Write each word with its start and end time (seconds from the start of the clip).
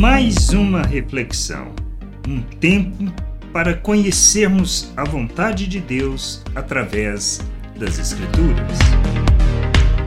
Mais 0.00 0.48
uma 0.48 0.80
reflexão, 0.80 1.74
um 2.26 2.40
tempo 2.40 3.04
para 3.52 3.76
conhecermos 3.76 4.90
a 4.96 5.04
vontade 5.04 5.66
de 5.66 5.78
Deus 5.78 6.42
através 6.54 7.38
das 7.78 7.98
Escrituras. 7.98 8.78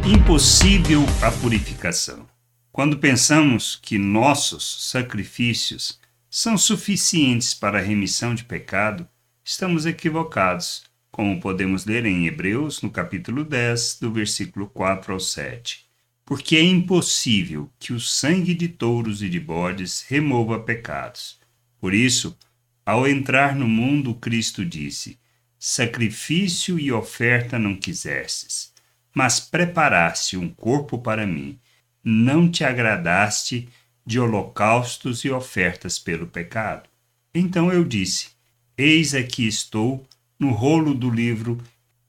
Impossível 0.04 1.02
a 1.21 1.32
purificação. 1.32 2.28
Quando 2.71 2.97
pensamos 2.97 3.76
que 3.79 3.99
nossos 3.99 4.90
sacrifícios 4.90 5.99
são 6.28 6.57
suficientes 6.57 7.53
para 7.53 7.78
a 7.78 7.83
remissão 7.83 8.33
de 8.33 8.46
pecado, 8.46 9.07
estamos 9.46 9.85
equivocados, 9.85 10.85
como 11.12 11.39
podemos 11.39 11.85
ler 11.85 12.03
em 12.07 12.25
Hebreus, 12.25 12.81
no 12.81 12.89
capítulo 12.89 13.44
10, 13.44 13.99
do 14.01 14.12
versículo 14.12 14.65
4 14.65 15.13
ao 15.13 15.19
7. 15.19 15.92
Porque 16.26 16.55
é 16.55 16.63
impossível 16.63 17.70
que 17.77 17.91
o 17.94 17.99
sangue 17.99 18.53
de 18.53 18.67
touros 18.67 19.21
e 19.21 19.29
de 19.29 19.39
bodes 19.39 20.05
remova 20.07 20.59
pecados. 20.59 21.39
Por 21.79 21.93
isso, 21.93 22.38
ao 22.85 23.07
entrar 23.07 23.55
no 23.55 23.67
mundo, 23.67 24.15
Cristo 24.15 24.65
disse: 24.65 25.17
Sacrifício 25.59 26.79
e 26.79 26.91
oferta 26.91 27.57
não 27.57 27.75
quisestes, 27.75 28.73
mas 29.13 29.39
preparaste 29.39 30.38
um 30.38 30.49
corpo 30.49 30.98
para 30.98 31.25
mim. 31.27 31.59
Não 32.03 32.49
te 32.49 32.63
agradaste 32.63 33.70
de 34.05 34.20
holocaustos 34.20 35.23
e 35.23 35.29
ofertas 35.29 35.98
pelo 35.98 36.27
pecado. 36.27 36.90
Então 37.34 37.71
eu 37.71 37.84
disse: 37.84 38.29
Eis 38.77 39.13
aqui 39.13 39.48
estou, 39.48 40.05
no 40.37 40.51
rolo 40.51 40.93
do 40.93 41.09
livro 41.09 41.62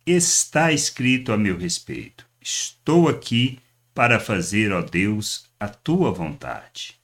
está 0.06 0.72
escrito 0.72 1.32
a 1.32 1.38
meu 1.38 1.56
respeito. 1.56 2.26
Estou 2.40 3.08
aqui 3.08 3.58
para 3.94 4.18
fazer, 4.18 4.72
ó 4.72 4.82
Deus, 4.82 5.46
a 5.58 5.68
tua 5.68 6.10
vontade. 6.10 6.96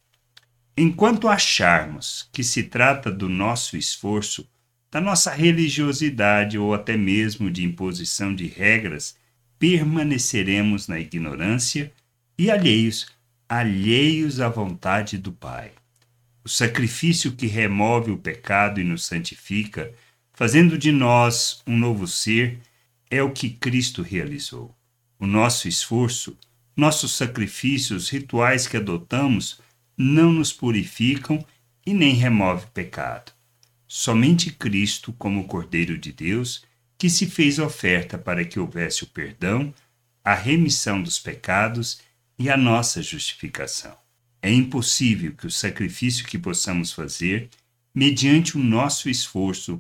Enquanto 0.77 1.29
acharmos 1.29 2.29
que 2.33 2.43
se 2.43 2.65
trata 2.65 3.11
do 3.11 3.29
nosso 3.29 3.77
esforço, 3.77 4.49
da 4.91 5.01
nossa 5.01 5.31
religiosidade 5.31 6.59
ou 6.59 6.75
até 6.75 6.97
mesmo 6.97 7.51
de 7.51 7.65
imposição 7.65 8.35
de 8.35 8.47
regras, 8.47 9.17
permaneceremos 9.59 10.89
na 10.89 10.99
ignorância 10.99 11.93
e 12.37 12.51
alheios, 12.51 13.07
alheios 13.49 14.41
à 14.41 14.49
vontade 14.49 15.17
do 15.17 15.31
Pai. 15.31 15.73
O 16.43 16.49
sacrifício 16.49 17.33
que 17.33 17.47
remove 17.47 18.11
o 18.11 18.17
pecado 18.17 18.81
e 18.81 18.85
nos 18.85 19.05
santifica, 19.05 19.93
fazendo 20.33 20.79
de 20.79 20.91
nós 20.91 21.63
um 21.67 21.77
novo 21.77 22.09
ser, 22.09 22.59
é 23.11 23.23
o 23.23 23.31
que 23.31 23.51
Cristo 23.51 24.03
realizou. 24.03 24.75
O 25.19 25.27
nosso 25.27 25.69
esforço, 25.69 26.37
nossos 26.81 27.13
sacrifícios, 27.13 28.09
rituais 28.09 28.67
que 28.67 28.79
adotamos, 28.79 29.61
não 29.97 30.33
nos 30.33 30.51
purificam 30.51 31.45
e 31.85 31.93
nem 31.93 32.15
remove 32.15 32.69
pecado. 32.73 33.33
Somente 33.87 34.51
Cristo, 34.51 35.13
como 35.13 35.47
Cordeiro 35.47 35.99
de 35.99 36.11
Deus, 36.11 36.65
que 36.97 37.11
se 37.11 37.27
fez 37.27 37.59
oferta 37.59 38.17
para 38.17 38.47
que 38.47 38.59
houvesse 38.59 39.05
o 39.05 39.07
perdão, 39.07 39.75
a 40.25 40.33
remissão 40.33 41.03
dos 41.03 41.19
pecados 41.19 42.01
e 42.39 42.49
a 42.49 42.57
nossa 42.57 43.03
justificação. 43.03 43.95
É 44.41 44.51
impossível 44.51 45.35
que 45.35 45.47
o 45.47 45.51
sacrifício 45.51 46.25
que 46.25 46.39
possamos 46.39 46.93
fazer, 46.93 47.51
mediante 47.95 48.57
o 48.57 48.63
nosso 48.63 49.11
esforço, 49.11 49.79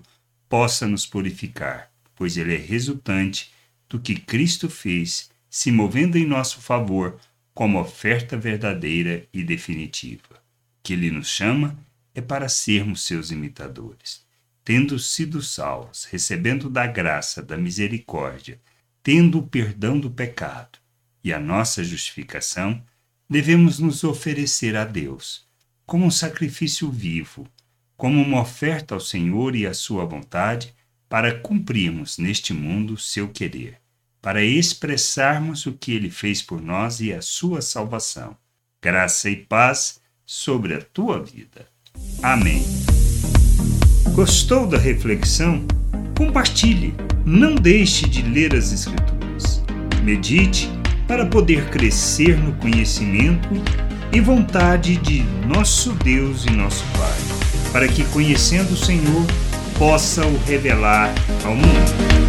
possa 0.51 0.87
nos 0.87 1.07
purificar, 1.07 1.91
pois 2.15 2.37
ele 2.37 2.55
é 2.55 2.59
resultante 2.59 3.51
do 3.89 3.99
que 3.99 4.17
Cristo 4.17 4.69
fez, 4.69 5.30
se 5.51 5.73
movendo 5.73 6.17
em 6.17 6.25
nosso 6.25 6.61
favor 6.61 7.19
como 7.53 7.81
oferta 7.81 8.37
verdadeira 8.37 9.27
e 9.35 9.43
definitiva. 9.43 10.41
Que 10.81 10.93
ele 10.93 11.11
nos 11.11 11.29
chama 11.29 11.77
é 12.15 12.21
para 12.21 12.49
sermos 12.49 13.03
seus 13.03 13.33
imitadores. 13.33 14.25
Tendo 14.65 14.97
sido 14.99 15.43
salvos, 15.43 16.05
recebendo 16.05 16.71
da 16.71 16.87
graça, 16.87 17.43
da 17.43 17.57
misericórdia, 17.57 18.61
tendo 19.03 19.39
o 19.39 19.47
perdão 19.47 19.99
do 19.99 20.11
pecado 20.11 20.79
e 21.25 21.33
a 21.33 21.41
nossa 21.41 21.83
justificação, 21.83 22.81
devemos 23.29 23.81
nos 23.81 24.05
oferecer 24.05 24.77
a 24.77 24.85
Deus 24.85 25.45
como 25.85 26.07
um 26.07 26.11
sacrifício 26.11 26.89
vivo, 26.89 27.49
como 27.97 28.23
uma 28.23 28.41
oferta 28.41 28.95
ao 28.95 29.01
Senhor 29.01 29.57
e 29.57 29.67
à 29.67 29.75
sua 29.75 30.05
vontade, 30.05 30.73
para 31.09 31.37
cumprirmos 31.41 32.19
neste 32.19 32.55
mundo 32.55 32.97
seu 32.97 33.29
querer 33.29 33.81
para 34.21 34.43
expressarmos 34.43 35.67
o 35.67 35.73
que 35.73 35.93
ele 35.93 36.11
fez 36.11 36.43
por 36.43 36.61
nós 36.61 37.01
e 37.01 37.13
a 37.13 37.23
sua 37.23 37.63
salvação. 37.63 38.37
Graça 38.83 39.31
e 39.31 39.37
paz 39.37 40.01
sobre 40.27 40.75
a 40.75 40.81
tua 40.81 41.23
vida. 41.23 41.67
Amém. 42.23 42.65
Gostou 44.15 44.67
da 44.67 44.79
reflexão? 44.79 45.65
Compartilhe. 46.17 46.95
Não 47.25 47.55
deixe 47.55 48.09
de 48.09 48.23
ler 48.23 48.55
as 48.55 48.73
Escrituras. 48.73 49.63
Medite 50.03 50.69
para 51.07 51.27
poder 51.27 51.69
crescer 51.71 52.39
no 52.39 52.53
conhecimento 52.55 53.49
e 54.13 54.21
vontade 54.21 54.97
de 54.97 55.23
nosso 55.47 55.93
Deus 55.93 56.45
e 56.45 56.51
nosso 56.51 56.85
Pai, 56.97 57.71
para 57.73 57.89
que, 57.89 58.05
conhecendo 58.05 58.73
o 58.73 58.77
Senhor, 58.77 59.27
possa 59.79 60.27
o 60.27 60.39
revelar 60.45 61.13
ao 61.45 61.55
mundo. 61.55 62.20